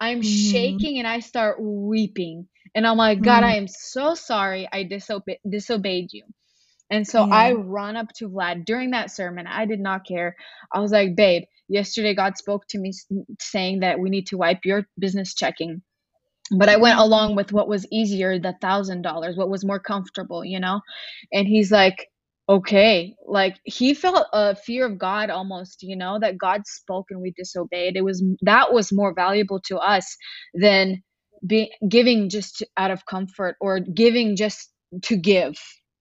[0.00, 0.22] I'm Mhm.
[0.22, 2.48] shaking and I start weeping.
[2.74, 3.50] And I'm like, God, Mm.
[3.50, 6.24] I am so sorry I disobe- disobeyed you.
[6.90, 9.46] And so I run up to Vlad during that sermon.
[9.46, 10.36] I did not care.
[10.72, 12.92] I was like, babe, yesterday God spoke to me
[13.40, 15.82] saying that we need to wipe your business checking.
[16.52, 20.44] But I went along with what was easier, the thousand dollars, what was more comfortable,
[20.44, 20.80] you know?
[21.32, 22.08] And he's like,
[22.48, 23.14] okay.
[23.26, 27.32] Like he felt a fear of God almost, you know, that God spoke and we
[27.36, 27.96] disobeyed.
[27.96, 30.16] It was that was more valuable to us
[30.54, 31.02] than
[31.46, 34.70] be giving just out of comfort or giving just
[35.04, 35.54] to give,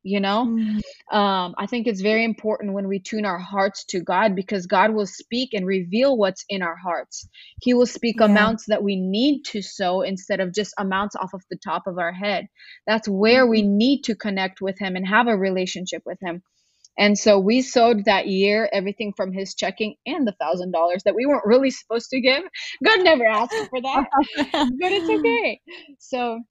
[0.04, 0.48] you know?
[0.48, 0.82] Mhm.
[1.12, 4.94] um, I think it's very important when we tune our hearts to God because God
[4.94, 7.28] will speak and reveal what's in our hearts.
[7.62, 8.26] He will speak Yeah.
[8.26, 12.00] amounts that we need to sow instead of just amounts off of the top of
[12.00, 12.48] our head.
[12.88, 16.44] That's where we need to connect with Him and have a relationship with Him.
[16.98, 21.16] And so we sowed that year everything from his checking and the thousand dollars that
[21.16, 22.44] we weren't really supposed to give.
[22.84, 24.08] God never asked for that,
[24.54, 25.60] but it's okay.
[26.00, 26.42] So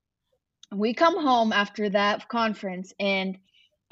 [0.74, 3.38] we come home after that conference and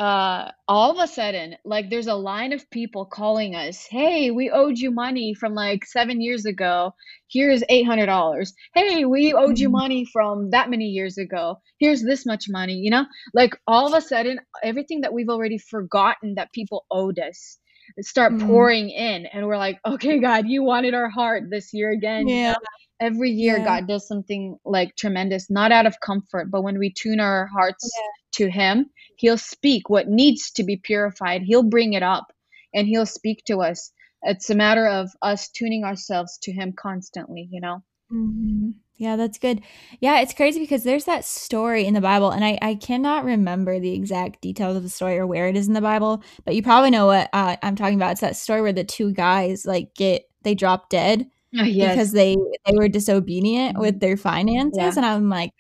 [0.01, 4.51] uh all of a sudden like there's a line of people calling us hey we
[4.51, 6.93] owed you money from like seven years ago
[7.31, 9.73] here's $800 hey we owed you Mhm.
[9.73, 13.95] money from that many years ago here's this much money you know like all of
[13.95, 17.59] a sudden everything that we've already forgotten that people owed us
[18.01, 18.47] start Mm.
[18.47, 22.55] pouring in and we're like okay god you wanted our heart this year again Yeah.
[23.01, 23.65] Every year Yeah.
[23.65, 27.91] god does something like tremendous not out of comfort but when we tune our hearts
[27.97, 28.47] Yeah.
[28.47, 28.87] to him
[29.17, 32.27] he'll speak what needs to be purified he'll bring it up
[32.75, 37.49] and he'll speak to us it's a matter of us tuning ourselves to him constantly
[37.51, 37.83] you know
[38.13, 38.75] Mhm.
[38.97, 39.63] Yeah, that's good.
[40.01, 43.79] Yeah, it's crazy because there's that story in the Bible, and I I cannot remember
[43.79, 46.63] the exact details of the story or where it is in the Bible, but you
[46.63, 48.13] probably know what uh, I'm talking about.
[48.13, 52.13] It's that story where the two guys like get they drop dead Ah, yes because
[52.13, 52.37] they
[52.67, 53.81] they were disobedient Mhm.
[53.81, 54.93] with their finances, yeah.
[54.97, 55.53] and I'm like,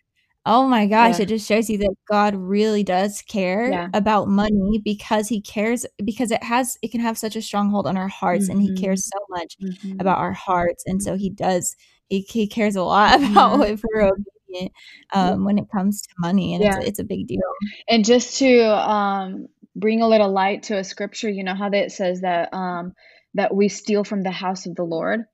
[0.46, 1.22] oh my gosh, yeah.
[1.24, 3.88] it just shows you that God really does care yeah.
[3.94, 7.96] about money because He cares because it has it can have such a stronghold on
[7.96, 11.30] our hearts, and He hmm cares so much hmm about our hearts, and so He
[11.30, 11.76] does
[12.08, 14.72] he he cares a lot about if we're obedient
[15.12, 17.40] um, when it comes to money, and it's it's a big deal.
[17.88, 21.84] and just to um bring a little light to a scripture you know how that
[21.86, 22.92] it says that um
[23.34, 25.24] that we steal from the house of the lord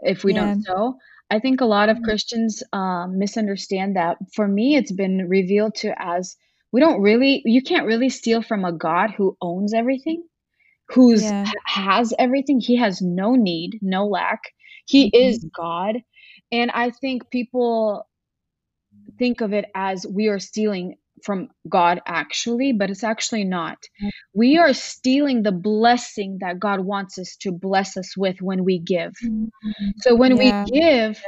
[0.00, 0.34] if we Yeah.
[0.34, 0.96] don't sow.
[1.30, 2.02] I think a lot of Mhm.
[2.02, 4.18] Christians um, misunderstand that.
[4.34, 6.36] For me, it's been revealed to as
[6.72, 10.24] we don't really, you can't really steal from a God who owns everything,
[10.88, 11.52] who's Yeah.
[11.66, 12.60] has everything.
[12.60, 14.40] He has no need, no lack.
[14.86, 15.38] He Mhm.
[15.38, 15.96] is God,
[16.52, 18.06] and I think people
[19.18, 23.78] think of it as we are stealing from God actually, but it's actually not.
[24.34, 28.78] We are stealing the blessing that God wants us to bless us with when we
[28.78, 29.12] give.
[29.22, 29.50] Mhm.
[30.02, 31.20] So when we give,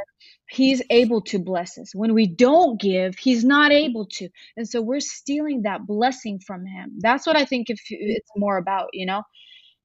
[0.50, 1.94] he's able to bless us.
[1.94, 4.28] When we don't give, he's not able to.
[4.56, 6.92] And so we're stealing that blessing from him.
[6.98, 9.22] That's what I think if it's more about, you know?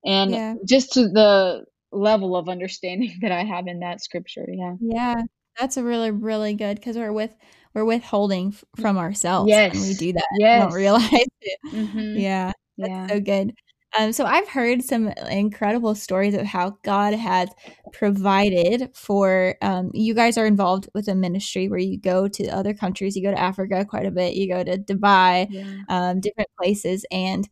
[0.06, 0.56] And Yeah.
[0.68, 4.76] just to the level of understanding that I have in that scripture, yeah.
[4.80, 5.24] Yeah.
[5.60, 7.36] That's a really, really good because we're with
[7.74, 10.26] we're withholding f from ourselves when we do that.
[10.54, 11.04] We don't realize
[11.42, 11.60] it.
[11.74, 12.22] Mhm.
[12.22, 13.08] Yeah, that's Yeah.
[13.10, 13.54] so good.
[14.00, 17.50] Um, so I've heard some incredible stories of how God has
[17.92, 22.74] provided for um, you guys are involved with a ministry where you go to other
[22.74, 25.64] countries, you go to Africa quite a bit, you go to Dubai, Yeah.
[25.90, 27.48] um, different places, and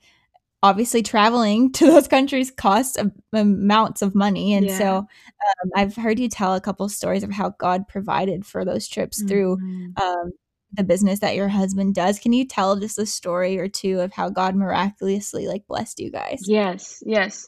[0.62, 4.54] obviously traveling to those countries costs a- amounts of money.
[4.54, 8.65] And so um, I've heard you tell a couple stories of how God provided for
[8.65, 10.00] those trips through Mhm.
[10.02, 10.32] um,
[10.74, 12.19] the business that your husband does.
[12.19, 16.12] Can you tell just a story or two of how God miraculously like blessed you
[16.12, 16.43] guys?
[16.45, 17.48] Yes, yes.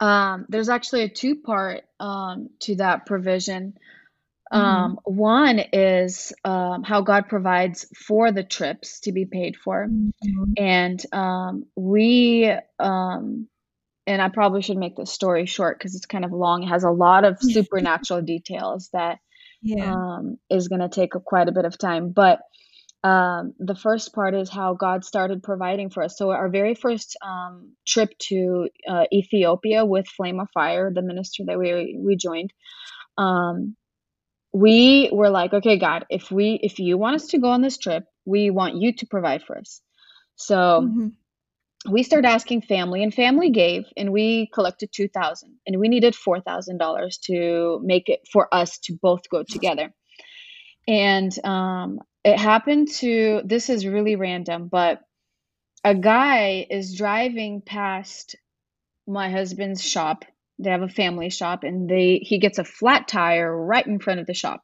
[0.00, 3.74] Um, there's actually a two part um, to that provision.
[4.52, 4.58] Mhm.
[4.58, 9.88] Um, one is um, how God provides for the trips to be paid for.
[9.88, 10.52] Mhm.
[10.56, 13.48] And um, we, um,
[14.06, 16.62] and I probably should make this story short because it's kind of long.
[16.62, 19.18] It has a lot of supernatural details that
[19.62, 19.92] Yeah.
[19.92, 22.10] um, is going to take quite a bit of time.
[22.12, 22.40] But
[23.02, 26.16] um, the first part is how God started providing for us.
[26.16, 31.44] So, our very first um, trip to uh, Ethiopia with Flame of Fire, the minister
[31.46, 32.52] that we we joined,
[33.18, 33.76] um,
[34.64, 37.78] we were like, okay, God, if we if you want us to go on this
[37.78, 39.80] trip, we want you to provide for us.
[40.36, 40.56] So.
[40.56, 41.08] Mm-hmm.
[41.88, 46.16] We started asking family, and family gave, and we collected two thousand, and we needed
[46.16, 49.94] four thousand dollars to make it for us to both go together.
[50.88, 54.98] And um, it happened to this is really random, but
[55.84, 58.34] a guy is driving past
[59.06, 60.24] my husband's shop.
[60.58, 64.20] They have a family shop and they he gets a flat tire right in front
[64.20, 64.62] of the shop.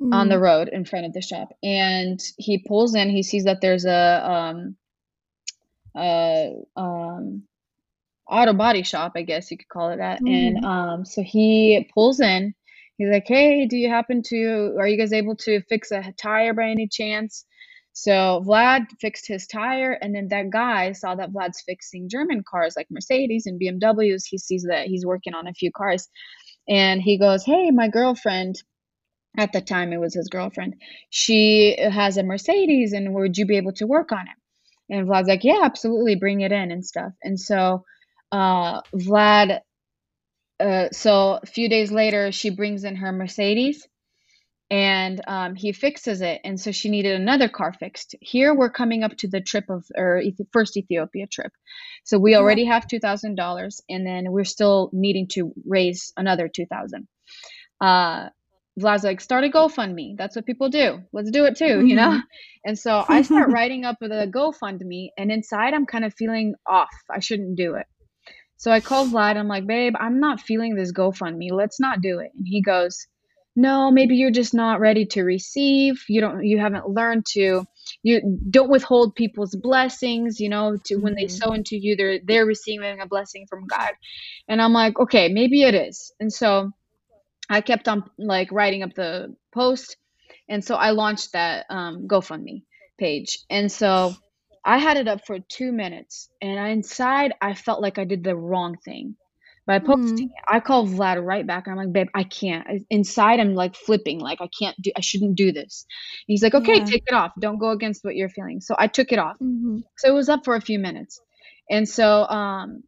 [0.00, 0.12] Mm.
[0.12, 0.40] On the mm.
[0.40, 1.50] road in front of the shop.
[1.62, 4.76] And he pulls in, he sees that there's a um
[5.96, 7.44] a um
[8.28, 10.20] auto body shop, I guess you could call it that.
[10.20, 10.48] Mm.
[10.48, 12.54] And um so he pulls in
[12.96, 16.54] He's like, hey, do you happen to, are you guys able to fix a tire
[16.54, 17.44] by any chance?
[17.94, 22.74] So Vlad fixed his tire, and then that guy saw that Vlad's fixing German cars
[22.76, 24.24] like Mercedes and BMWs.
[24.28, 26.08] He sees that he's working on a few cars,
[26.68, 28.62] and he goes, "Hey, my girlfriend."
[29.36, 30.74] At the time, it was his girlfriend.
[31.10, 34.94] She has a Mercedes, and would you be able to work on it?
[34.94, 37.84] And Vlad's like, "Yeah, absolutely, bring it in and stuff." And so
[38.32, 39.60] uh, Vlad
[40.60, 43.86] uh, so a few days later, she brings in her Mercedes
[44.70, 46.40] and um, he fixes it.
[46.44, 48.14] And so she needed another car fixed.
[48.20, 50.22] Here we're coming up to the trip of, or
[50.52, 51.52] first Ethiopia trip.
[52.04, 57.06] So we already have $2,000 and then we're still needing to raise another 2000
[57.80, 58.28] uh,
[58.80, 60.16] Vlad's like, start a GoFundMe.
[60.16, 61.00] That's what people do.
[61.12, 61.86] Let's do it too, mm-hmm.
[61.86, 62.10] you know?
[62.10, 62.20] Mm-hmm.
[62.66, 66.88] And so I start writing up the GoFundMe, and inside I'm kind of feeling off.
[67.10, 67.84] I shouldn't do it.
[68.56, 69.36] So I called Vlad.
[69.36, 71.52] I'm like, babe, I'm not feeling this GoFundMe.
[71.52, 72.30] Let's not do it.
[72.34, 73.06] And he goes,
[73.56, 76.04] no, maybe you're just not ready to receive.
[76.08, 77.64] You don't, you haven't learned to,
[78.02, 80.40] you don't withhold people's blessings.
[80.40, 81.36] You know, to when they mm-hmm.
[81.36, 83.92] sow into you, they're they're receiving a blessing from God.
[84.48, 86.12] And I'm like, okay, maybe it is.
[86.18, 86.72] And so
[87.48, 89.96] I kept on like writing up the post,
[90.48, 92.64] and so I launched that um, GoFundMe
[92.98, 93.38] page.
[93.50, 94.14] And so
[94.64, 98.36] I had it up for two minutes, and inside I felt like I did the
[98.36, 99.16] wrong thing
[99.66, 100.32] by posting mm.
[100.32, 100.44] it.
[100.46, 104.20] I call Vlad right back, and I'm like, "Babe, I can't." Inside, I'm like flipping,
[104.20, 105.86] like I can't do, I shouldn't do this.
[106.26, 106.84] And he's like, "Okay, yeah.
[106.84, 107.32] take it off.
[107.40, 109.36] Don't go against what you're feeling." So I took it off.
[109.36, 109.78] Mm-hmm.
[109.98, 111.20] So it was up for a few minutes,
[111.70, 112.82] and so um,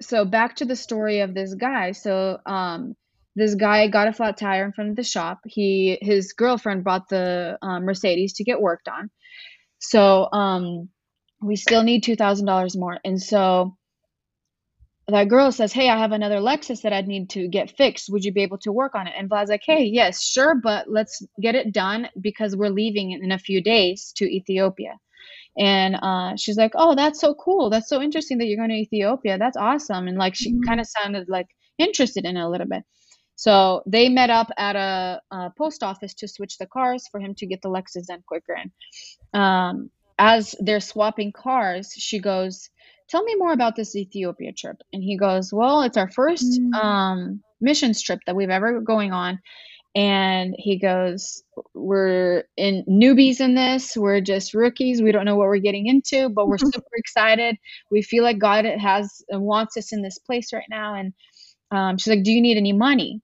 [0.00, 1.92] so back to the story of this guy.
[1.92, 2.96] So um,
[3.36, 5.40] this guy got a flat tire in front of the shop.
[5.46, 9.10] He his girlfriend brought the um, Mercedes to get worked on.
[9.78, 10.88] So um,
[11.40, 13.77] we still need two thousand dollars more, and so
[15.08, 18.10] that girl says, "Hey, I have another Lexus that I'd need to get fixed.
[18.10, 20.90] Would you be able to work on it?" And Vlad's like, "Hey, yes, sure, but
[20.90, 24.98] let's get it done because we're leaving in a few days to Ethiopia."
[25.58, 27.70] And uh, she's like, "Oh, that's so cool.
[27.70, 29.38] That's so interesting that you're going to Ethiopia.
[29.38, 30.68] That's awesome." And like she mm-hmm.
[30.68, 32.84] kind of sounded like interested in it a little bit.
[33.38, 37.36] So they met up at a, a, post office to switch the cars for him
[37.36, 38.56] to get the Lexus done quicker.
[38.56, 38.72] And
[39.32, 42.68] um, as they're swapping cars, she goes,
[43.08, 46.74] "Tell me more about this Ethiopia trip." And he goes, "Well, it's our first mm.
[46.74, 49.40] um, missions trip that we've ever going on."
[49.94, 51.42] And he goes,
[51.74, 53.96] "We're in newbies in this.
[53.96, 55.02] We're just rookies.
[55.02, 57.56] We don't know what we're getting into, but we're super excited.
[57.90, 61.12] We feel like God has wants us in this place right now." And
[61.70, 63.22] um, she's like, "Do you need any money?"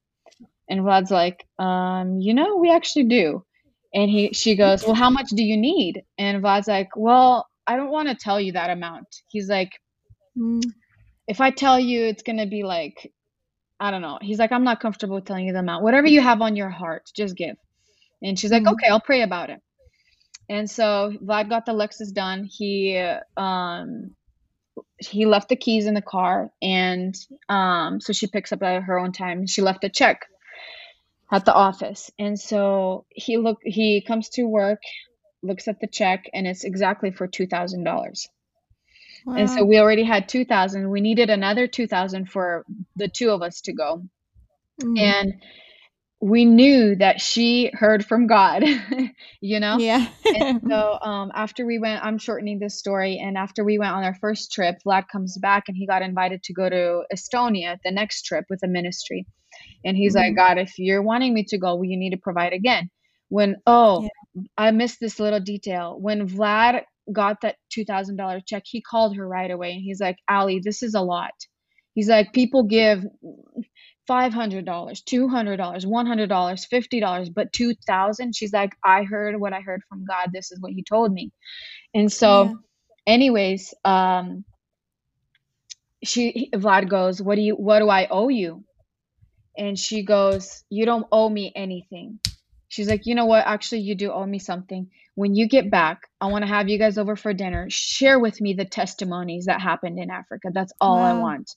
[0.69, 3.45] And Vlad's like, um, you know, we actually do.
[3.93, 6.03] And he she goes, Well, how much do you need?
[6.17, 9.07] And Vlad's like, Well, I don't want to tell you that amount.
[9.29, 9.71] He's like,
[10.37, 10.63] mm.
[11.27, 13.11] if I tell you it's gonna be like,
[13.79, 14.19] I don't know.
[14.21, 15.83] He's like, I'm not comfortable telling you the amount.
[15.83, 17.57] Whatever you have on your heart, just give.
[18.21, 18.71] And she's like, mm.
[18.71, 19.61] Okay, I'll pray about it.
[20.49, 22.45] And so Vlad got the Lexus done.
[22.45, 22.97] He
[23.37, 24.15] um
[24.97, 27.15] he left the keys in the car and
[27.49, 29.47] um so she picks up at her own time.
[29.47, 30.25] She left a check
[31.31, 32.11] at the office.
[32.19, 34.81] And so he look he comes to work,
[35.45, 38.27] looks at the check, and it's exactly for two thousand dollars.
[39.25, 39.35] Wow.
[39.35, 40.89] And so we already had two thousand.
[40.89, 44.03] We needed another two thousand for the two of us to go.
[44.81, 44.99] Mm.
[44.99, 45.33] And
[46.21, 48.63] we knew that she heard from God,
[49.41, 49.77] you know?
[49.77, 50.07] Yeah.
[50.25, 54.03] and so um, after we went, I'm shortening this story, and after we went on
[54.03, 57.91] our first trip, Vlad comes back and he got invited to go to Estonia the
[57.91, 59.25] next trip with a ministry.
[59.83, 60.35] And he's mm-hmm.
[60.35, 62.89] like, God, if you're wanting me to go, well, you need to provide again.
[63.35, 64.43] When, oh, yeah.
[64.57, 65.97] I missed this little detail.
[65.99, 70.61] When Vlad got that $2,000 check, he called her right away and he's like, Ali,
[70.63, 71.33] this is a lot.
[71.95, 73.03] He's like, people give
[74.09, 80.29] $500, $200, $100, $50, but 2000 she's like I heard what I heard from God.
[80.33, 81.31] This is what he told me.
[81.93, 82.53] And so Yeah.
[83.15, 84.45] anyways, um
[86.03, 88.63] she he- Vlad goes, "What do you what do I owe you?"
[89.57, 92.19] And she goes, "You don't owe me anything."
[92.75, 93.47] She's like, "You know what?
[93.47, 94.89] Actually, you do owe me something.
[95.15, 97.67] When you get back, I want to have you guys over for dinner.
[97.69, 100.49] Share with me the testimonies that happened in Africa.
[100.53, 101.51] That's all I want."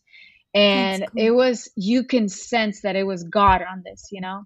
[0.54, 1.16] And cool.
[1.16, 4.44] it was you can sense that it was God on this, you know?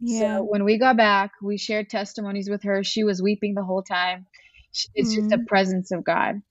[0.00, 0.40] Yeah.
[0.40, 2.84] So when we got back, we shared testimonies with her.
[2.84, 4.26] She was weeping the whole time.
[4.94, 5.46] It's just the Mm.
[5.48, 6.42] presence of God.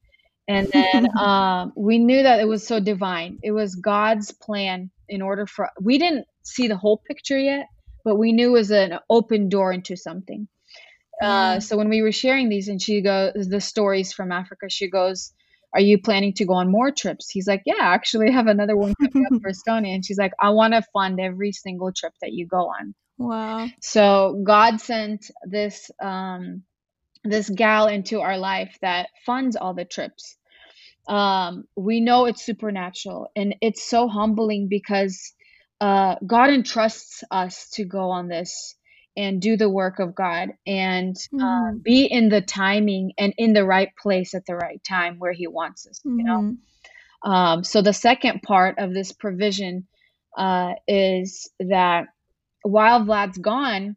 [0.48, 3.40] And then um, we knew that it was so divine.
[3.44, 7.68] It was God's plan in order for we didn't see the whole picture yet,
[8.06, 10.48] but we knew it was an open door into something.
[11.22, 14.90] Uh, so when we were sharing these, and she goes, the stories from Africa, she
[14.90, 15.34] goes,
[15.74, 18.76] "Are you planning to go on more trips?" He's like, "Yeah, actually, I have another
[18.76, 22.14] one coming up for Estonia." And she's like, "I want to fund every single trip
[22.22, 23.68] that you go on." Wow.
[23.82, 26.64] So God sent this um,
[27.24, 30.38] this gal into our life that funds all the trips.
[31.08, 35.34] Um, we know it's supernatural, and it's so humbling because
[35.86, 38.76] uh, God entrusts us to go on this
[39.18, 41.82] and do the work of God and uh, Mhm.
[41.84, 45.48] be in the timing and in the right place at the right time where He
[45.48, 46.02] wants us.
[46.18, 46.44] You know.
[46.44, 46.58] Mhm.
[47.24, 49.88] Um, so the second part of this provision
[50.38, 52.08] uh, is that
[52.64, 53.96] while Vlad's gone,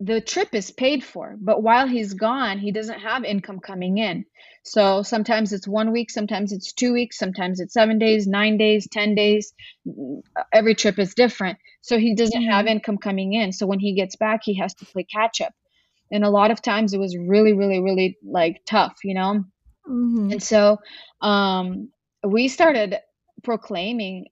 [0.00, 4.24] the trip is paid for, but while he's gone, he doesn't have income coming in.
[4.62, 8.86] So sometimes it's one week, sometimes it's two weeks, sometimes it's seven days, nine days,
[8.88, 9.52] 10 days.
[10.52, 11.58] Every trip is different.
[11.80, 12.70] So he doesn't have Mhm.
[12.70, 13.52] income coming in.
[13.52, 15.52] So when he gets back, he has to play catch up.
[16.12, 19.44] And a lot of times it was really, really, really like tough, you know?
[19.88, 20.32] Mhm.
[20.32, 20.78] And so
[21.20, 21.90] um,
[22.22, 22.98] we started
[23.42, 24.26] proclaiming,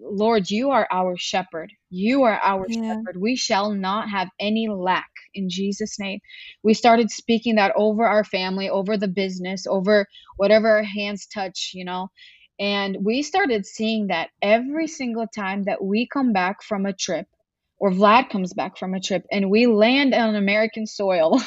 [0.00, 1.72] Lord, you are our shepherd.
[1.90, 3.02] You are our Yeah.
[3.06, 3.20] shepherd.
[3.20, 6.20] We shall not have any lack in Jesus' name.
[6.64, 11.72] We started speaking that over our family, over the business, over whatever our hands touch,
[11.74, 12.08] you know.
[12.60, 17.26] And we started seeing that every single time that we come back from a trip,
[17.78, 21.40] or Vlad comes back from a trip, and we land on American soil,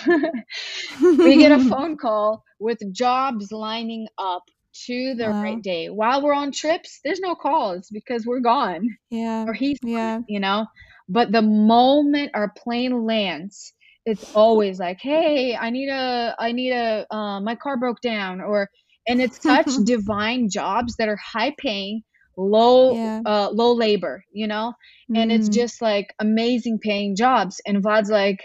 [1.24, 4.43] we get a phone call with jobs lining up
[4.88, 5.41] to the Wow.
[5.43, 5.88] right day.
[5.89, 9.47] While we're on trips, there's no calls because we're gone Yeah.
[9.47, 10.21] or he's Yeah.
[10.28, 10.65] you know.
[11.09, 13.74] But the moment our plane lands,
[14.05, 18.41] it's always like, "Hey, I need a I need a uh, my car broke down,"
[18.41, 18.69] or
[19.07, 22.03] and it's such divine jobs that are high paying,
[22.38, 23.24] low Yeah.
[23.26, 24.74] uh low labor, you know?
[25.15, 25.49] And it's Mhm.
[25.49, 28.39] just like amazing paying jobs and Vlad's like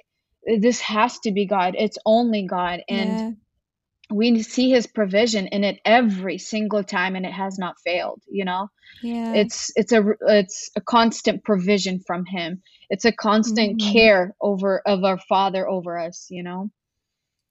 [0.60, 1.74] this has to be God.
[1.78, 3.32] It's only God and Yeah.
[4.12, 8.44] We see his provision in it every single time and it has not failed you
[8.44, 8.68] know
[9.02, 9.34] Yeah.
[9.34, 13.92] it's it's a it's a constant provision from him it's a constant Mhm.
[13.92, 16.70] care over of our father over us you know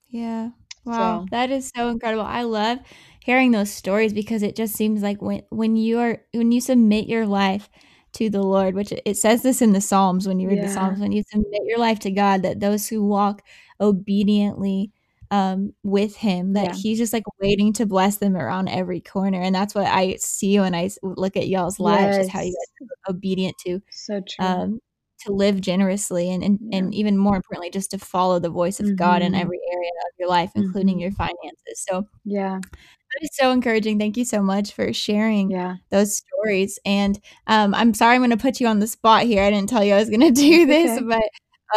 [0.10, 0.49] Yeah.
[0.86, 2.24] Wow, so that is so incredible.
[2.24, 2.80] I love
[3.24, 7.08] hearing those stories because it just seems like when when you are when you submit
[7.08, 7.70] your life
[8.14, 10.68] to the Lord, which it it says this in the Psalms when you read the
[10.70, 13.41] Psalms, when you submit your life to God, that those who walk
[13.82, 14.93] obediently
[15.32, 19.41] um with him, that yeah he's just like waiting to bless them around every corner.
[19.41, 23.11] And that's what I see when I look at y'all's lives—is how you guys are
[23.15, 24.80] obedient to so true um
[25.25, 28.80] to live generously and, and yeah and even more importantly just to follow the voice
[28.80, 31.86] of God in mhm every area of your life including mhm your finances.
[31.89, 33.99] So yeah that is so encouraging.
[33.99, 36.80] Thank you so much for sharing yeah those stories.
[36.86, 39.43] And um, I'm sorry I'm going to put you on the spot here.
[39.43, 41.23] I didn't tell you I was going to do this, okay but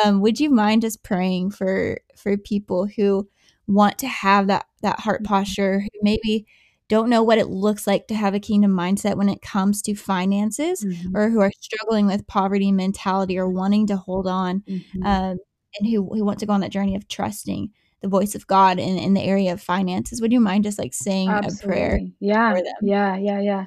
[0.05, 3.28] um, would you mind just praying for for people who
[3.73, 5.27] want to have that that heart Mhm.
[5.27, 6.47] posture, who maybe
[6.89, 9.95] don't know what it looks like to have a kingdom mindset when it comes to
[9.95, 11.14] finances, Mhm.
[11.14, 15.05] or who are struggling with poverty mentality or wanting to hold on, Mhm.
[15.05, 15.39] um,
[15.79, 18.79] and who who want to go on that journey of trusting the voice of God
[18.79, 20.21] in in the area of finances?
[20.21, 22.75] Would you mind just like saying a prayer yeah for them?
[22.83, 23.64] yeah yeah yeah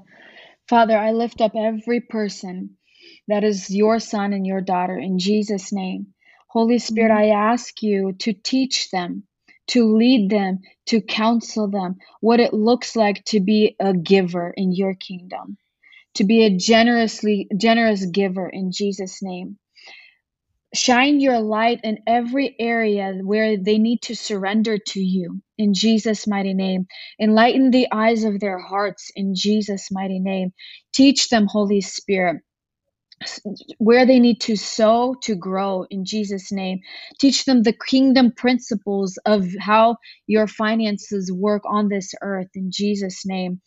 [0.67, 2.77] father i lift up every person
[3.27, 6.07] that is your son and your daughter in jesus name
[6.47, 7.17] holy spirit Mhm.
[7.17, 9.23] i ask you to teach them
[9.73, 14.73] to lead them to counsel them what it looks like to be a giver in
[14.73, 15.57] your kingdom
[16.15, 19.49] to be a generously generous giver in jesus name
[20.73, 26.27] Shine your light in every area where they need to surrender to you in Jesus'
[26.29, 26.87] mighty name.
[27.19, 30.53] Enlighten the eyes of their hearts in Jesus' mighty name.
[30.93, 32.43] Teach them, Holy Spirit,
[33.79, 36.79] where they need to sow to grow in Jesus' name.
[37.19, 39.97] Teach them the kingdom principles of how
[40.27, 43.61] your finances work on this earth in Jesus' name.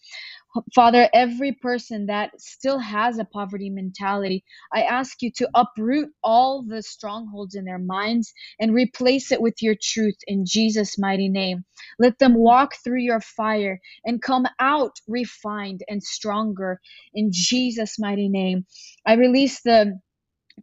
[0.75, 6.63] Father, every person that still has a poverty mentality, I ask you to uproot all
[6.63, 11.65] the strongholds in their minds and replace it with your truth in Jesus' mighty name.
[11.99, 16.81] Let them walk through your fire and come out refined and stronger
[17.15, 18.67] in Jesus' mighty name.
[19.07, 20.01] I release the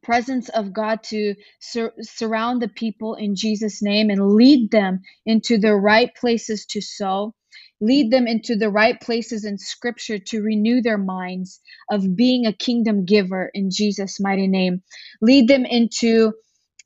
[0.03, 5.59] presence of God to sur- surround the people in Jesus' name and lead them into
[5.59, 7.35] the right places to sow.
[7.81, 11.61] Lead them into the right places in scripture to renew their minds
[11.91, 14.83] of being a kingdom giver in Jesus' mighty name.
[15.21, 16.33] Lead them into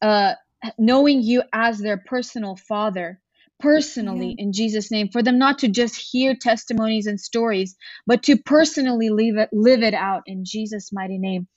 [0.02, 0.34] uh,
[0.80, 3.22] knowing you as their personal father
[3.60, 7.76] personally in Jesus name for them not to just hear testimonies and stories
[8.08, 11.48] but to personally live it live it out in Jesus mighty name.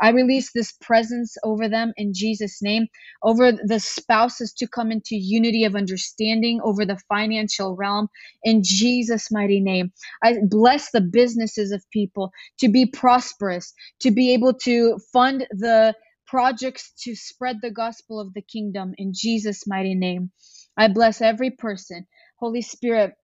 [0.00, 2.86] I release this presence over them in Jesus name
[3.22, 8.08] over the spouses to come into unity of understanding over the financial realm
[8.44, 9.92] in Jesus mighty name.
[10.24, 15.94] I bless the businesses of people to be prosperous to be able to fund the
[16.26, 20.30] projects to spread the gospel of the kingdom in Jesus mighty name
[20.78, 22.06] I bless every person.
[22.36, 23.14] Holy Spirit,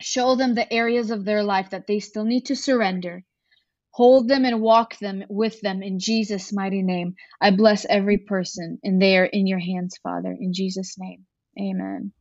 [0.00, 3.24] show them the areas of their life that they still need to surrender.
[3.90, 7.14] Hold them and walk them with them in Jesus' mighty name.
[7.40, 11.26] I bless every person, and they are in your hands, Father, in Jesus' name.
[11.60, 12.12] Amen.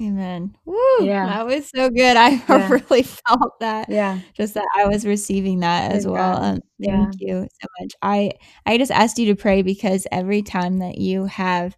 [0.00, 0.56] Amen.
[0.64, 0.76] Woo!
[1.00, 1.26] Yeah.
[1.26, 2.16] That was so good.
[2.16, 2.68] I yeah.
[2.70, 3.88] really felt that.
[3.88, 4.20] Yeah.
[4.34, 6.42] Just that I was receiving that as well.
[6.42, 7.26] Um, thank yeah.
[7.26, 7.92] you so much.
[8.02, 8.32] I
[8.66, 11.76] I just asked you to pray because every time that you have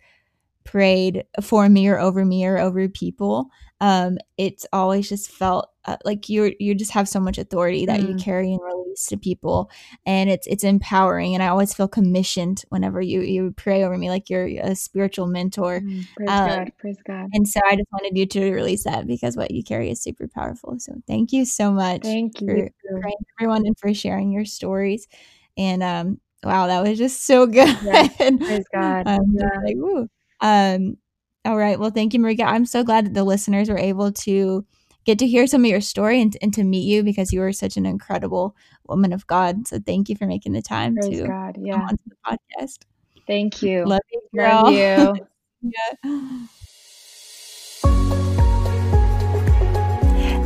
[0.69, 3.49] prayed for me or over me or over people
[3.81, 8.01] um it's always just felt uh, like you you just have so much authority that
[8.01, 8.09] mm.
[8.09, 9.71] you carry and release to people
[10.05, 14.11] and it's it's empowering and i always feel commissioned whenever you you pray over me
[14.11, 16.05] like you're a spiritual mentor mm.
[16.15, 19.39] praise um, god praise god and so i just wanted you to release that because
[19.39, 23.17] what you carry is super powerful so thank you so much thank you for praying
[23.41, 25.09] everyone and for sharing your stories
[25.57, 28.07] and um wow that was just so good yeah.
[28.19, 29.49] praise god um, yeah.
[29.65, 30.09] like.
[30.41, 30.97] Um,
[31.45, 31.79] all right.
[31.79, 32.45] Well, thank you, Marika.
[32.45, 34.67] I'm so glad that the listeners were able to
[35.05, 37.53] get to hear some of your story and, and to meet you because you are
[37.53, 38.55] such an incredible
[38.87, 39.67] woman of God.
[39.67, 41.57] So thank you for making the time Praise to God.
[41.59, 41.73] Yeah.
[41.75, 42.79] come onto the podcast.
[43.27, 43.87] Thank you.
[43.87, 44.65] Love you, girl.
[44.65, 45.27] Love you.
[46.05, 46.47] yeah.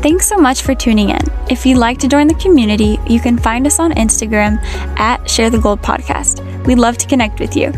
[0.03, 1.21] Thanks so much for tuning in.
[1.49, 4.63] If you'd like to join the community, you can find us on Instagram
[4.99, 6.67] at Share the Gold Podcast.
[6.67, 7.73] We'd love to connect with you.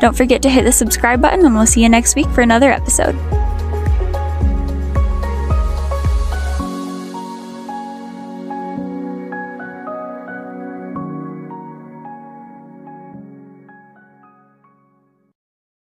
[0.00, 2.70] Don't forget to hit the subscribe button, and we'll see you next week for another
[2.70, 3.16] episode.